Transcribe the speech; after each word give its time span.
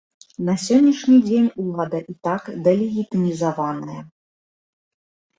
На 0.45 0.53
сённяшні 0.67 1.17
дзень 1.25 1.49
улада 1.63 1.99
і 2.13 2.15
так 2.27 2.43
дэлегітымізаваная. 2.67 3.99